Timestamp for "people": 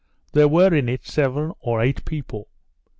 2.05-2.47